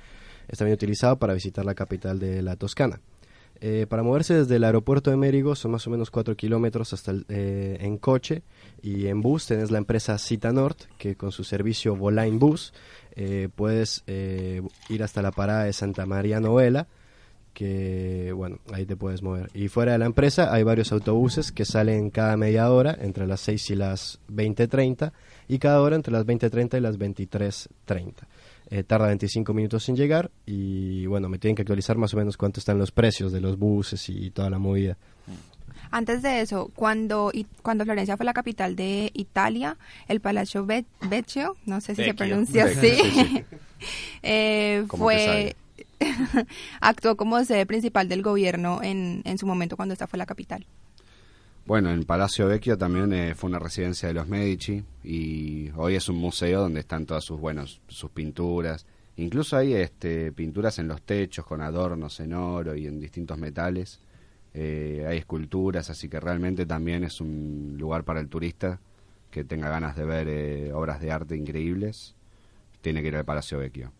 [0.48, 3.00] Está bien utilizado para visitar la capital de la Toscana.
[3.62, 7.14] Eh, para moverse desde el aeropuerto de Mérigo son más o menos 4 kilómetros hasta
[7.28, 8.42] eh, en coche
[8.82, 12.74] y en bus tenés la empresa Cita Nord que con su servicio Voline Bus
[13.18, 16.88] eh, puedes ir hasta la parada de Santa María Novela
[17.60, 19.50] que bueno, ahí te puedes mover.
[19.54, 23.42] Y fuera de la empresa hay varios autobuses que salen cada media hora entre las
[23.42, 25.12] 6 y las 20.30
[25.50, 28.14] y cada hora entre las 20.30 y las 23.30.
[28.72, 32.38] Eh, tarda 25 minutos en llegar y bueno, me tienen que actualizar más o menos
[32.38, 34.96] cuánto están los precios de los buses y toda la movida.
[35.92, 37.30] Antes de eso, cuando,
[37.62, 39.76] cuando Florencia fue la capital de Italia,
[40.08, 43.44] el Palacio Ve- Vecchio, no sé si se pronuncia así, sí, sí.
[44.24, 45.56] eh, fue
[46.82, 50.66] actuó como sede principal del gobierno en, en su momento cuando esta fue la capital.
[51.70, 56.10] Bueno, en Palacio Vecchio también eh, fue una residencia de los Medici y hoy es
[56.10, 58.88] un museo donde están todas sus buenos sus pinturas.
[59.18, 64.00] Incluso hay este, pinturas en los techos con adornos en oro y en distintos metales.
[64.56, 68.80] Eh, hay esculturas, así que realmente también es un lugar para el turista
[69.30, 72.16] que tenga ganas de ver eh, obras de arte increíbles.
[72.82, 73.92] Tiene que ir al Palacio Vecchio.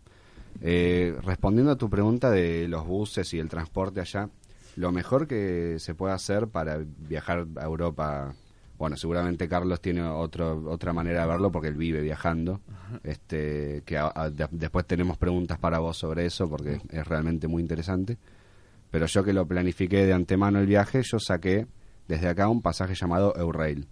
[0.62, 4.28] Eh, respondiendo a tu pregunta de los buses y el transporte allá,
[4.76, 8.34] lo mejor que se puede hacer para viajar a Europa,
[8.78, 12.60] bueno, seguramente Carlos tiene otro, otra manera de verlo porque él vive viajando,
[13.04, 17.48] este, que a- a- de- después tenemos preguntas para vos sobre eso porque es realmente
[17.48, 18.16] muy interesante,
[18.90, 21.66] pero yo que lo planifiqué de antemano el viaje, yo saqué
[22.08, 23.86] desde acá un pasaje llamado Eurail,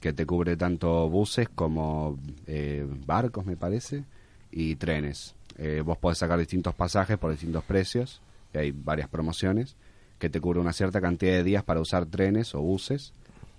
[0.00, 4.04] que te cubre tanto buses como eh, barcos, me parece,
[4.50, 5.34] y trenes.
[5.62, 8.22] Eh, vos podés sacar distintos pasajes por distintos precios,
[8.54, 9.76] y hay varias promociones,
[10.18, 13.12] que te cubre una cierta cantidad de días para usar trenes o buses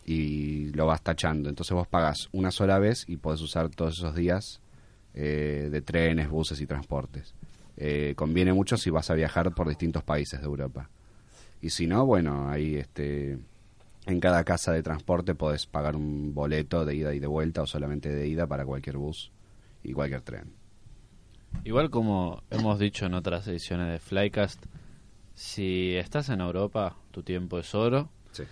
[0.05, 1.47] y lo vas tachando.
[1.47, 4.61] Entonces vos pagas una sola vez y podés usar todos esos días
[5.13, 7.35] eh, de trenes, buses y transportes.
[7.77, 10.89] Eh, conviene mucho si vas a viajar por distintos países de Europa.
[11.61, 13.37] Y si no, bueno, ahí este,
[14.07, 17.67] en cada casa de transporte podés pagar un boleto de ida y de vuelta o
[17.67, 19.31] solamente de ida para cualquier bus
[19.83, 20.60] y cualquier tren.
[21.63, 24.65] Igual como hemos dicho en otras ediciones de Flycast,
[25.35, 28.09] si estás en Europa, tu tiempo es oro.
[28.31, 28.43] Sí.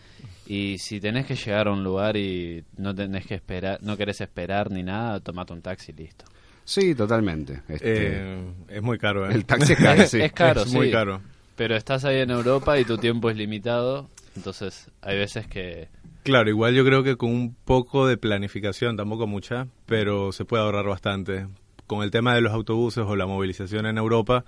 [0.46, 4.22] Y si tenés que llegar a un lugar y no tenés que esperar, no querés
[4.22, 6.26] esperar ni nada, tomate un taxi y listo.
[6.66, 7.62] Sí, totalmente.
[7.68, 9.34] Este, Eh, es muy caro, ¿eh?
[9.34, 10.20] el taxi es caro, sí.
[10.22, 10.92] Es caro, Es muy sí.
[10.92, 11.22] caro.
[11.56, 15.90] Pero estás ahí en Europa y tu tiempo es limitado, entonces hay veces que
[16.24, 20.64] Claro, igual yo creo que con un poco de planificación, tampoco mucha, pero se puede
[20.64, 21.48] ahorrar bastante.
[21.90, 24.46] Con el tema de los autobuses o la movilización en Europa,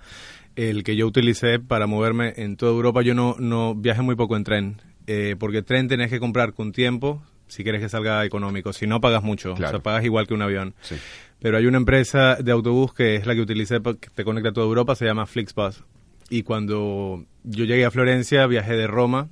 [0.54, 4.36] el que yo utilicé para moverme en toda Europa, yo no, no viajé muy poco
[4.36, 8.72] en tren, eh, porque tren tenés que comprar con tiempo si quieres que salga económico,
[8.72, 9.70] si no pagas mucho, Claro.
[9.70, 10.74] o sea, pagas igual que un avión.
[10.82, 10.94] Sí.
[11.40, 14.52] Pero hay una empresa de autobús que es la que utilicé que te conecta a
[14.52, 15.82] toda Europa, se llama Flixbus.
[16.30, 19.28] Y cuando yo llegué a Florencia, viajé de Roma,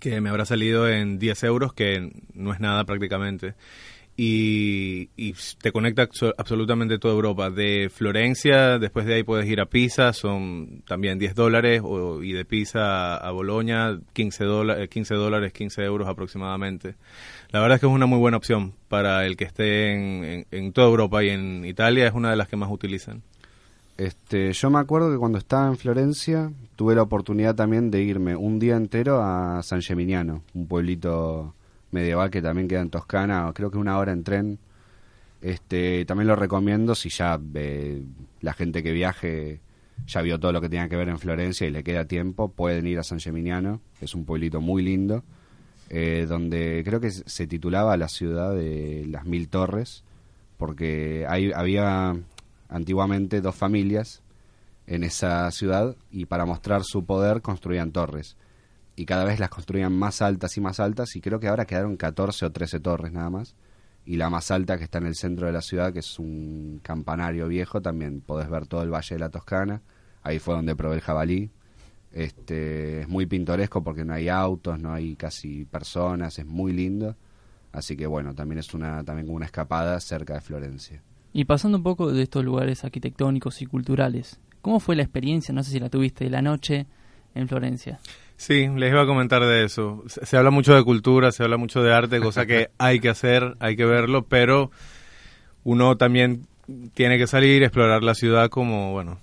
[0.00, 3.54] que me habrá salido en 10 euros, que no es nada prácticamente.
[4.16, 7.50] Y, y te conecta abso- absolutamente toda Europa.
[7.50, 12.32] De Florencia, después de ahí puedes ir a Pisa, son también 10 dólares, o, y
[12.32, 16.94] de Pisa a Boloña, 15, dólares 15 dólares, 15 euros aproximadamente.
[17.50, 20.46] La verdad es que es una muy buena opción para el que esté en, en-
[20.50, 23.22] en toda Europa y en Italia es una de las que más utilizan.
[23.98, 28.36] Este, yo me acuerdo que cuando estaba en Florencia tuve la oportunidad también de irme
[28.36, 31.54] un día entero a San Geminiano, un pueblito
[31.90, 34.58] medieval que también queda en Toscana, creo que una hora en tren.
[35.42, 38.02] Este, también lo recomiendo si ya eh,
[38.40, 39.60] la gente que viaje
[40.06, 42.86] ya vio todo lo que tenía que ver en Florencia y le queda tiempo, pueden
[42.86, 45.24] ir a San Geminiano, es un pueblito muy lindo,
[45.88, 50.04] eh, donde creo que se titulaba la ciudad de las mil torres,
[50.58, 52.16] porque hay, había
[52.68, 54.22] antiguamente dos familias
[54.86, 58.36] en esa ciudad y para mostrar su poder construían torres.
[58.96, 61.96] Y cada vez las construían más altas y más altas y creo que ahora quedaron
[61.96, 63.54] 14 o 13 torres nada más.
[64.06, 66.80] Y la más alta que está en el centro de la ciudad, que es un
[66.82, 69.82] campanario viejo, también podés ver todo el Valle de la Toscana.
[70.22, 71.50] Ahí fue donde probé el jabalí.
[72.12, 77.16] Este, es muy pintoresco porque no hay autos, no hay casi personas, es muy lindo.
[77.72, 81.02] Así que bueno, también es una, también como una escapada cerca de Florencia.
[81.34, 85.62] Y pasando un poco de estos lugares arquitectónicos y culturales, ¿cómo fue la experiencia, no
[85.62, 86.86] sé si la tuviste, de la noche
[87.34, 88.00] en Florencia?
[88.36, 90.04] Sí, les iba a comentar de eso.
[90.06, 93.08] Se, se habla mucho de cultura, se habla mucho de arte, cosa que hay que
[93.08, 94.70] hacer, hay que verlo, pero
[95.64, 96.46] uno también
[96.94, 99.18] tiene que salir, explorar la ciudad como, bueno,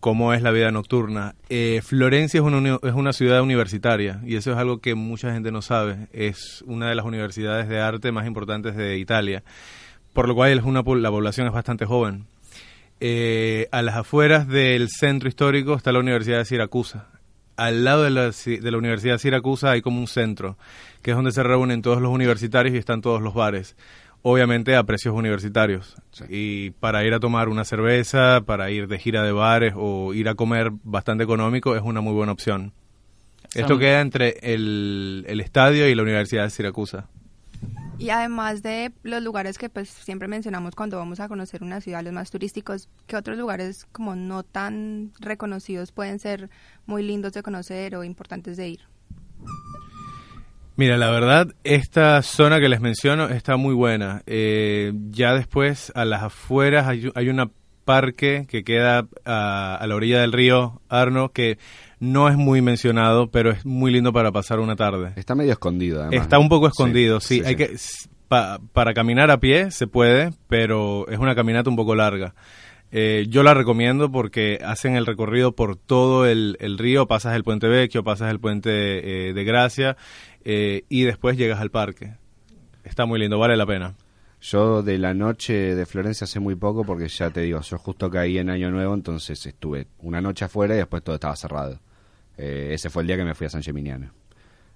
[0.00, 1.34] cómo es la vida nocturna.
[1.48, 5.52] Eh, Florencia es una, es una ciudad universitaria y eso es algo que mucha gente
[5.52, 6.08] no sabe.
[6.12, 9.42] Es una de las universidades de arte más importantes de Italia,
[10.12, 12.26] por lo cual es una, la población es bastante joven.
[13.02, 17.08] Eh, a las afueras del centro histórico está la Universidad de Siracusa.
[17.60, 20.56] Al lado de la, de la Universidad de Siracusa hay como un centro,
[21.02, 23.76] que es donde se reúnen todos los universitarios y están todos los bares.
[24.22, 25.94] Obviamente a precios universitarios.
[26.30, 30.30] Y para ir a tomar una cerveza, para ir de gira de bares o ir
[30.30, 32.72] a comer bastante económico es una muy buena opción.
[33.54, 37.08] Esto queda entre el, el estadio y la Universidad de Siracusa.
[38.00, 42.02] Y además de los lugares que pues siempre mencionamos cuando vamos a conocer una ciudad,
[42.02, 46.48] los más turísticos, ¿qué otros lugares como no tan reconocidos pueden ser
[46.86, 48.80] muy lindos de conocer o importantes de ir?
[50.76, 54.22] Mira, la verdad, esta zona que les menciono está muy buena.
[54.24, 57.52] Eh, ya después, a las afueras, hay, hay un
[57.84, 61.58] parque que queda a, a la orilla del río Arno que
[62.00, 65.12] no es muy mencionado, pero es muy lindo para pasar una tarde.
[65.16, 66.22] Está medio escondido, además.
[66.22, 67.36] Está un poco escondido, sí.
[67.40, 67.56] sí, hay sí.
[67.56, 67.76] que
[68.28, 72.34] pa- para caminar a pie se puede, pero es una caminata un poco larga.
[72.92, 77.44] Eh, yo la recomiendo porque hacen el recorrido por todo el, el río, pasas el
[77.44, 79.96] puente Vecchio, pasas el puente eh, de Gracia
[80.44, 82.14] eh, y después llegas al parque.
[82.82, 83.94] Está muy lindo, vale la pena.
[84.40, 88.10] Yo de la noche de Florencia hace muy poco porque ya te digo, yo justo
[88.10, 91.78] caí en Año Nuevo, entonces estuve una noche afuera y después todo estaba cerrado.
[92.40, 94.12] Eh, ese fue el día que me fui a San Geminiano.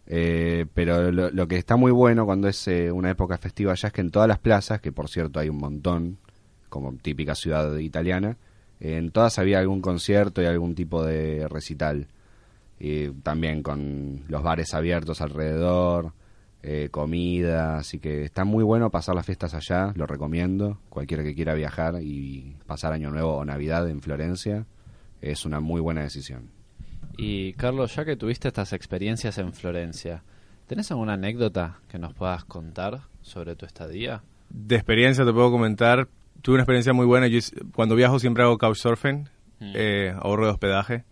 [0.06, 3.92] Eh, pero lo, que está muy bueno cuando es eh, una época festiva allá es
[3.92, 6.18] que en todas las plazas, que por cierto hay un montón,
[6.68, 8.36] como típica ciudad italiana,
[8.80, 12.08] eh, en todas había algún concierto y algún tipo de recital.
[12.78, 16.12] Y también con los bares abiertos alrededor,
[16.62, 20.80] eh, comida, así que está muy bueno pasar las fiestas allá, lo recomiendo.
[20.90, 24.66] Cualquiera que quiera viajar y pasar Año Nuevo o Navidad en Florencia,
[25.22, 26.53] es una muy buena decisión.
[27.16, 30.22] Y Carlos, ya que tuviste estas experiencias en Florencia,
[30.66, 34.22] ¿tenés alguna anécdota que nos puedas contar sobre tu estadía?
[34.50, 36.08] De experiencia te puedo comentar,
[36.42, 37.26] tuve una experiencia muy buena.
[37.28, 37.38] Yo,
[37.74, 39.28] cuando viajo siempre hago couchsurfing,
[39.60, 39.72] Mm.
[39.74, 41.04] eh, ahorro de hospedaje.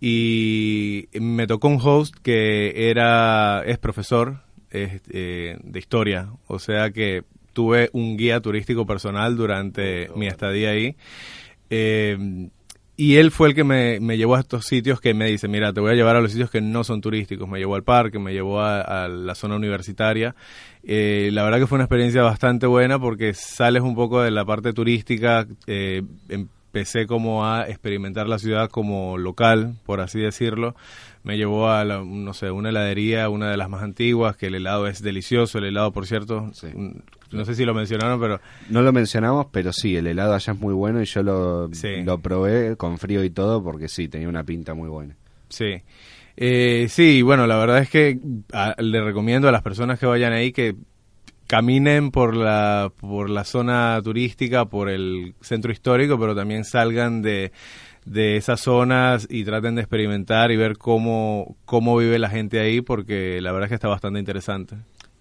[0.00, 6.90] Y me tocó un host que era es profesor es, eh, de historia, o sea
[6.90, 10.96] que tuve un guía turístico personal durante mi estadía ahí.
[11.68, 12.48] Eh,
[13.02, 15.72] y él fue el que me, me llevó a estos sitios que me dice, mira,
[15.72, 17.48] te voy a llevar a los sitios que no son turísticos.
[17.48, 20.34] Me llevó al parque, me llevó a, a la zona universitaria.
[20.82, 24.44] Eh, la verdad que fue una experiencia bastante buena porque sales un poco de la
[24.44, 25.46] parte turística.
[25.66, 30.76] eh, empecé como a experimentar la ciudad como local, por así decirlo.
[31.24, 34.54] Me llevó a, la- no sé, una heladería, una de las más antiguas, que el
[34.54, 35.58] helado es delicioso.
[35.58, 36.68] El helado, por cierto, Sí.
[37.32, 40.58] No sé si lo mencionaron, pero No lo mencionamos, pero sí, el helado allá es
[40.58, 42.02] muy bueno y yo lo, Sí.
[42.04, 45.16] lo probé con frío y todo porque sí, tenía una pinta muy buena.
[45.48, 45.82] Sí.
[46.36, 48.18] Eh, sí, bueno, la verdad es que
[48.52, 50.74] a- le recomiendo a las personas que vayan ahí que
[51.46, 57.50] caminen por la, por la zona turística, por el centro histórico, pero también salgan de,
[58.04, 62.80] de esas zonas y traten de experimentar y ver cómo, cómo vive la gente ahí,
[62.80, 64.76] porque la verdad es que está bastante interesante.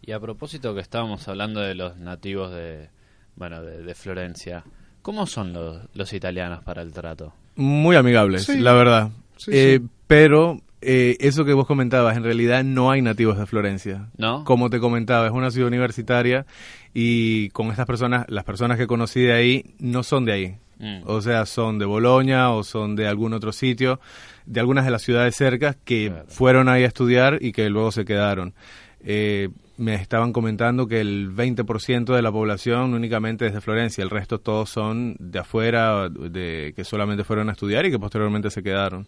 [0.09, 2.89] Y a propósito que estábamos hablando de los nativos de,
[3.35, 4.63] bueno, de, de Florencia,
[5.03, 7.31] ¿cómo son los, los italianos para el trato?
[7.55, 8.57] Muy amigables, Sí.
[8.59, 9.11] la verdad.
[9.37, 9.87] Sí, Eh, sí.
[10.07, 14.07] Pero eh, eso que vos comentabas, en realidad no hay nativos de Florencia.
[14.17, 14.43] ¿No?
[14.45, 16.47] Como te comentaba, es una ciudad universitaria
[16.91, 20.55] y con estas personas, las personas que conocí de ahí no son de ahí.
[20.79, 21.01] Mm.
[21.05, 23.99] O sea, son de Bolonia o son de algún otro sitio,
[24.47, 26.25] de algunas de las ciudades cercas que Claro.
[26.29, 28.55] fueron ahí a estudiar y que luego se quedaron.
[29.01, 34.09] Eh, me estaban comentando que el 20% de la población únicamente es de Florencia, el
[34.09, 38.61] resto todos son de afuera, de que solamente fueron a estudiar y que posteriormente se
[38.61, 39.07] quedaron.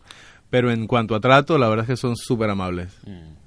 [0.49, 2.97] Pero en cuanto a trato, la verdad es que son súper amables.
[3.05, 3.40] Mm.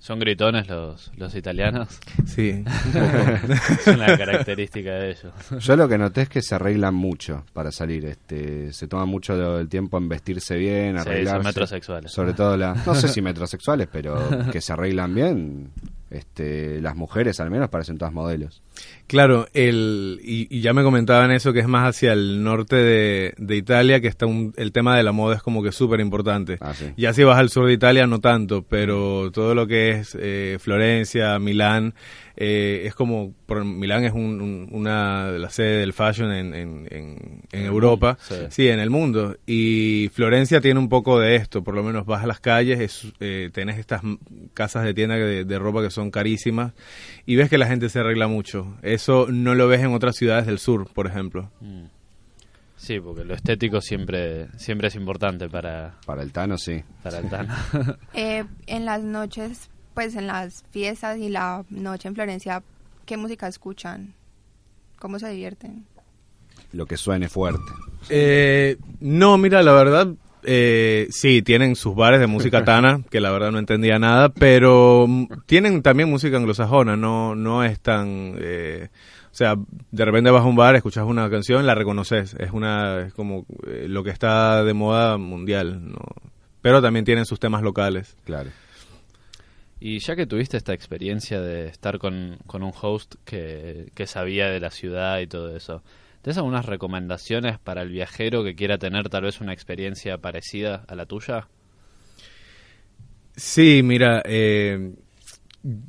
[0.00, 1.88] ¿Son gritones los, los italianos?
[2.26, 2.62] Sí,
[3.80, 5.32] es una característica de ellos.
[5.60, 8.04] Yo lo que noté es que se arreglan mucho para salir.
[8.04, 11.46] Este, se toma mucho el tiempo en vestirse bien, Sí, son arreglarse.
[11.48, 12.12] metrosexuales.
[12.12, 14.18] Sobre todo la, no sé si metrosexuales, pero
[14.52, 15.70] que se arreglan bien.
[16.10, 18.62] Este, las mujeres al menos parecen todas modelos.
[19.06, 23.34] Claro, el, y, y ya me comentaban eso, que es más hacia el norte de,
[23.36, 26.56] de Italia, que está un- el tema de la moda es como que súper importante.
[26.60, 26.92] Ah, sí.
[26.96, 30.56] Ya si vas al sur de Italia, no tanto, pero todo lo que es eh,
[30.60, 31.94] Florencia, Milán,
[32.40, 36.54] eh, es como, por, Milán es un- un- una de las sedes del fashion en,
[36.54, 38.34] en, en- en Europa, sí.
[38.50, 38.68] sí.
[38.68, 39.36] en el mundo.
[39.44, 43.12] Y Florencia tiene un poco de esto, por lo menos vas a las calles, es,
[43.18, 44.02] eh, tenés estas
[44.54, 46.74] casas de tienda de, de ropa que son carísimas
[47.26, 48.76] y ves que la gente se arregla mucho.
[48.82, 51.50] Eso no lo ves en otras ciudades del sur, por ejemplo.
[51.60, 51.84] Mm.
[52.76, 56.80] Sí, porque lo estético siempre, siempre es importante para, Para el Tano, sí.
[57.02, 57.52] para el Tano.
[58.14, 62.62] Eh, en las noches, pues en las fiestas y la noche en Florencia,
[63.04, 64.14] ¿qué música escuchan?
[65.00, 65.86] ¿Cómo se divierten?
[66.70, 67.64] Lo que suene fuerte.
[68.08, 70.06] Eh, no, mira, la verdad,
[70.44, 75.08] eh, sí, tienen sus bares de música tana, que la verdad no entendía nada, pero
[75.46, 78.36] tienen también música anglosajona, no, no es tan...
[78.38, 78.90] eh,
[79.32, 79.56] o sea,
[79.90, 83.46] de repente vas a un bar, escuchas una canción, la reconoces, es una es como
[83.66, 85.98] eh, lo que está de moda mundial, ¿no?
[86.62, 88.16] pero también tienen sus temas locales.
[88.24, 88.50] Claro.
[89.80, 94.48] Y ya que tuviste esta experiencia de estar con, con un host que, que sabía
[94.48, 95.82] de la ciudad y todo eso,
[96.22, 100.94] ¿tienes algunas recomendaciones para el viajero que quiera tener tal vez una experiencia parecida a
[100.96, 101.46] la tuya?
[103.36, 104.94] Sí, mira, eh,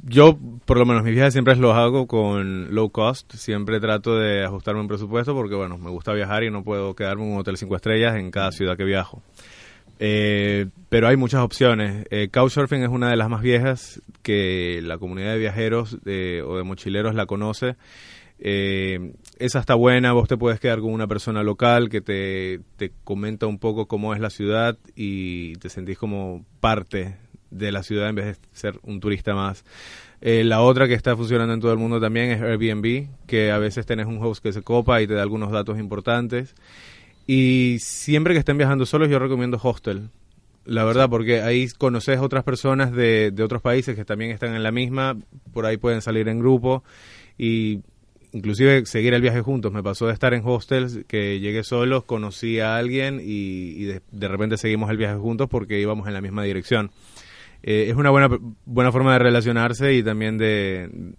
[0.04, 4.44] yo por lo menos mis viajes siempre los hago con low cost, siempre trato de
[4.44, 7.58] ajustarme un presupuesto porque bueno, me gusta viajar y no puedo quedarme en un hotel
[7.58, 9.22] cinco estrellas en cada ciudad que viajo.
[10.00, 12.06] Eh, pero hay muchas opciones.
[12.10, 16.58] Eh, Couchsurfing es una de las más viejas que la comunidad de viajeros eh, o
[16.58, 17.76] de mochileros la conoce.
[18.42, 22.94] Eh, esa está buena, vos te puedes quedar con una persona local que te, te
[23.04, 27.18] comenta un poco cómo es la ciudad y te sentís como parte
[27.52, 29.66] de la ciudad en vez de ser un turista más.
[30.22, 33.58] Eh, la otra que está funcionando en todo el mundo también es Airbnb, que a
[33.58, 36.56] veces tenés un host que se copa y te da algunos datos importantes.
[37.32, 40.10] Y siempre que estén viajando solos yo recomiendo hostel.
[40.66, 44.64] La verdad, porque ahí conoces otras personas de, de otros países que también están en
[44.64, 45.16] la misma,
[45.54, 46.84] por ahí pueden salir en grupo
[47.38, 47.82] y
[48.32, 49.72] inclusive seguir el viaje juntos.
[49.72, 54.02] Me pasó de estar en hostels que llegué solos, conocí a alguien y, y de,
[54.12, 56.90] de repente seguimos el viaje juntos porque íbamos en la misma dirección.
[57.62, 58.28] Eh, es una buena,
[58.66, 61.14] buena forma de relacionarse y también de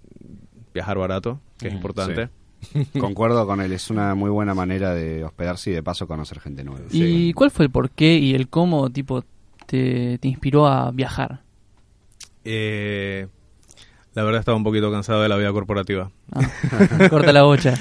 [0.75, 2.31] viajar barato, que es importante.
[2.99, 6.63] Concuerdo con él, es una muy buena manera de hospedarse y de paso conocer gente
[6.65, 6.87] nueva.
[6.91, 9.25] ¿Y cuál fue el porqué y el cómo tipo
[9.67, 11.43] te, te inspiró a viajar?
[12.45, 13.27] Eh,
[14.15, 16.11] la verdad estaba un poquito cansado de la vida corporativa.
[16.33, 16.41] Ah,
[17.11, 17.75] corta la bocha.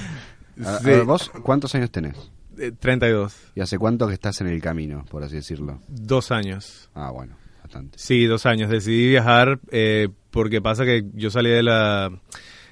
[0.64, 0.86] A- a Sí.
[0.86, 2.16] ver, ¿Vos cuántos años tenés?
[2.58, 3.34] Eh, 32.
[3.56, 5.80] ¿Y hace cuánto que estás en el camino, por así decirlo?
[5.88, 6.90] Dos años.
[6.94, 7.98] Ah, bueno, bastante.
[7.98, 8.70] Sí, dos años.
[8.70, 12.12] Decidí viajar eh, porque pasa que yo salí de la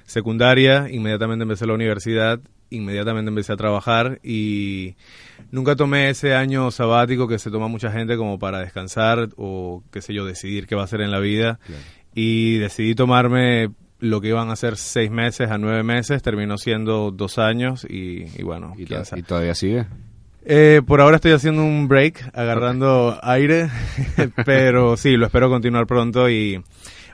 [0.08, 2.40] secundaria, inmediatamente empecé la universidad,
[2.70, 4.96] inmediatamente empecé a trabajar y
[5.52, 10.00] nunca tomé ese año sabático que se toma mucha gente como para descansar o qué
[10.02, 11.60] sé yo, decidir qué va a hacer en la vida.
[11.66, 11.82] Claro.
[12.14, 17.10] Y decidí tomarme lo que iban a ser seis meses a nueve meses, terminó siendo
[17.10, 19.20] dos años y, y bueno, ¿Y, quién to- sabe.
[19.20, 19.86] y todavía sigue?
[20.50, 23.68] Eh, por ahora estoy haciendo un break, agarrando aire,
[24.46, 26.62] pero sí, lo espero continuar pronto y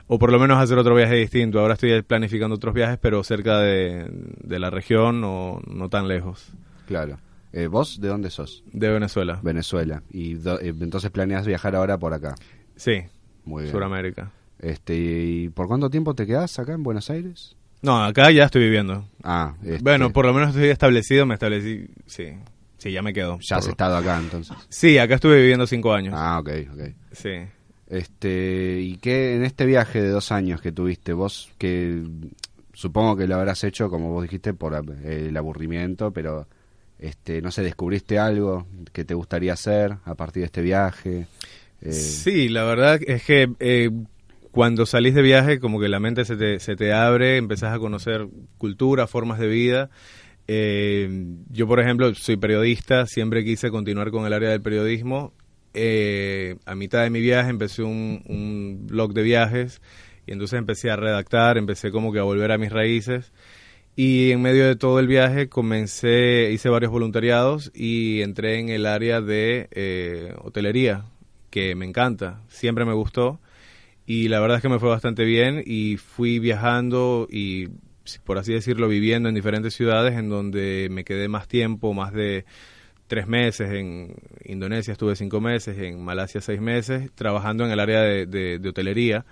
[0.07, 1.59] o por lo menos hacer otro viaje distinto.
[1.59, 6.51] Ahora estoy planificando otros viajes, pero cerca de, de la región o no tan lejos,
[6.87, 7.17] Claro.
[7.53, 8.63] Eh, ¿Vos de dónde sos?
[8.73, 9.39] de Venezuela.
[9.41, 10.03] Venezuela.
[10.11, 12.35] Y do- eh, entonces planeas viajar ahora por acá.
[12.75, 13.03] Sí,
[13.45, 13.71] Muy bien.
[13.71, 14.31] Suramérica.
[14.59, 17.55] Este, ¿Y por cuánto tiempo te quedás acá en Buenos Aires?
[17.81, 19.07] No, acá ya estoy viviendo.
[19.23, 22.33] Ah, este, Bueno, por lo menos estoy establecido, me establecí, sí,
[22.77, 23.37] sí, ya me quedo.
[23.41, 24.55] ya has Por- estado acá entonces.
[24.69, 26.13] Sí, acá estuve viviendo cinco años.
[26.17, 26.81] Ah, ok, ok.
[27.13, 27.29] Sí.
[27.95, 32.03] Este, y que en este viaje de dos años que tuviste, vos que
[32.73, 34.73] supongo que lo habrás hecho, como vos dijiste, por
[35.03, 36.47] el aburrimiento, pero
[36.99, 41.27] este, no sé, descubriste algo que te gustaría hacer a partir de este viaje.
[41.81, 43.89] Eh, sí, la verdad es que eh,
[44.51, 47.79] cuando salís de viaje, como que la mente se te, se te abre, empezás a
[47.79, 48.27] conocer
[48.57, 49.89] cultura, formas de vida.
[50.47, 55.33] Eh, yo, por ejemplo, soy periodista, siempre quise continuar con el área del periodismo.
[56.65, 59.81] A mitad de mi viaje empecé un, un blog de viajes
[60.27, 63.31] y entonces empecé a redactar, empecé como que a volver a mis raíces.
[63.95, 68.85] Y en medio de todo el viaje comencé, hice varios voluntariados y entré en el
[68.85, 71.05] área de eh, hotelería,
[71.49, 73.39] que me encanta, siempre me gustó.
[74.05, 77.69] Y la verdad es que me fue bastante bien y fui viajando y,
[78.25, 82.45] por así decirlo, viviendo en diferentes ciudades en donde me quedé más tiempo, más de
[83.07, 83.71] tres meses.
[83.71, 89.25] En Indonesia estuve cinco meses, en Malasia seis meses, trabajando en el área de hotelería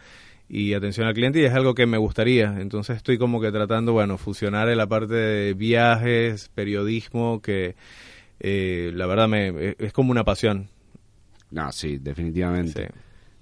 [0.50, 2.56] y atención al cliente y es algo que me gustaría.
[2.60, 7.76] Entonces estoy como que tratando, bueno, fusionar en la parte de viajes, periodismo, que
[8.40, 10.70] eh, la verdad me, es como una pasión.
[11.52, 12.90] No, sí, definitivamente.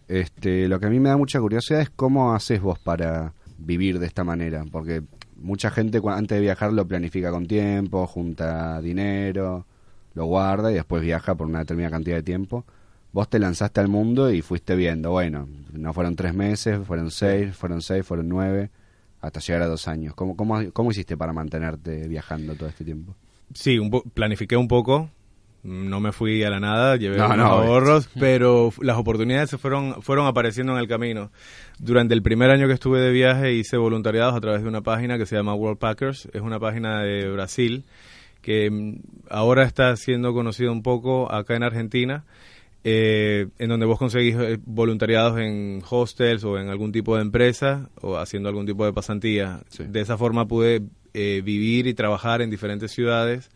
[0.07, 3.99] Este, lo que a mí me da mucha curiosidad es cómo haces vos para vivir
[3.99, 5.01] de esta manera, porque
[5.35, 9.65] mucha gente antes de viajar lo planifica con tiempo, junta dinero,
[10.13, 12.65] lo guarda y después viaja por una determinada cantidad de tiempo
[13.13, 17.55] vos te lanzaste al mundo y fuiste viendo, bueno, no fueron tres meses, fueron seis,
[17.55, 18.69] fueron seis, fueron nueve,
[19.19, 20.15] hasta llegar a dos años.
[20.15, 23.15] ¿Cómo, cómo, cómo hiciste para mantenerte viajando todo este tiempo?
[23.53, 25.09] Sí, un planifiqué un poco,
[25.63, 30.25] no me fui a la nada, llevé unos ahorros, pero las oportunidades se fueron, fueron
[30.25, 31.31] apareciendo en el camino.
[31.79, 35.17] Durante el primer año que estuve de viaje hice voluntariados a través de una página
[35.17, 37.83] que se llama World Packers, es una página de Brasil
[38.41, 42.25] que mm, ahora está siendo conocida un poco acá en Argentina
[42.83, 47.89] eh, en donde vos conseguís eh, voluntariados en hostels o en algún tipo de empresa
[48.01, 49.61] o haciendo algún tipo de pasantía.
[49.77, 50.81] De esa forma pude
[51.13, 53.51] eh, vivir y trabajar en diferentes ciudades.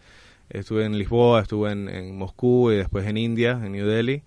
[0.50, 4.22] Estuve en Lisboa, estuve en, Moscú y después en India, en New Delhi.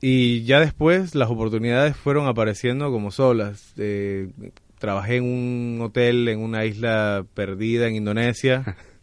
[0.00, 3.74] Y ya después las oportunidades fueron apareciendo como solas.
[4.78, 8.76] trabajé en un hotel en una isla perdida en Indonesia.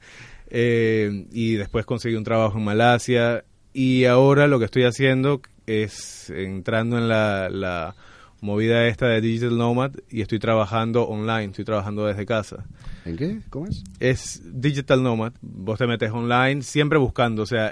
[0.52, 6.97] y después conseguí un trabajo en Malasia y ahora lo que estoy haciendo es entrando
[6.97, 7.95] en la,
[8.41, 12.66] movida esta de Digital Nomad y estoy trabajando online, estoy trabajando desde casa.
[13.06, 13.39] ¿En qué?
[13.52, 13.84] ¿Cómo es?
[13.99, 15.34] Es Digital Nomad.
[15.41, 17.43] Vos te metes online siempre buscando.
[17.43, 17.72] O sea,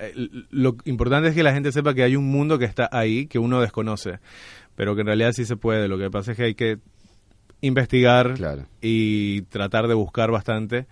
[0.51, 3.39] lo importante es que la gente sepa que hay un mundo que está ahí, que
[3.39, 4.19] uno desconoce,
[4.75, 5.88] pero que en realidad sí se puede.
[5.88, 6.77] Lo que pasa es que hay que
[7.61, 8.36] investigar
[8.80, 10.86] y tratar de buscar bastante.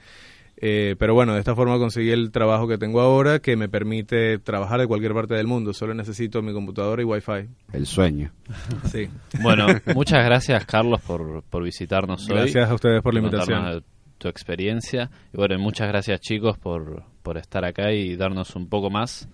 [0.59, 4.39] Eh, pero bueno, de esta forma conseguí el trabajo que tengo ahora que me permite
[4.39, 5.71] trabajar de cualquier parte del mundo.
[5.73, 7.47] Solo necesito mi computadora y wifi.
[7.73, 8.31] El sueño.
[8.85, 9.07] Sí.
[9.41, 12.37] Bueno, muchas gracias Carlos por, por visitarnos hoy.
[12.37, 13.83] Gracias a ustedes por la invitación.
[14.17, 15.11] Tu experiencia.
[15.31, 19.29] Y bueno, muchas gracias chicos por, por estar acá y darnos un poco más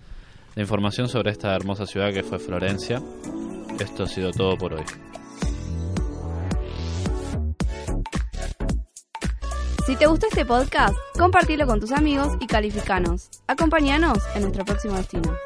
[0.54, 3.00] de información sobre esta hermosa ciudad que fue Florencia.
[3.80, 4.84] Esto ha sido todo por hoy.
[9.86, 13.28] Si te gustó este podcast, compartilo con tus amigos y calificanos.
[13.46, 15.36] Acompáñanos en nuestro próximo destino.